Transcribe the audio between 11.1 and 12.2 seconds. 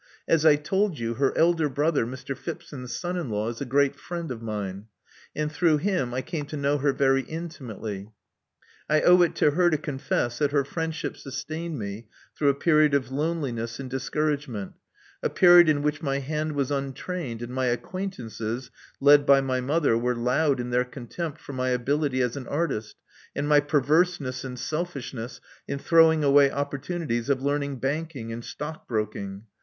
sustained me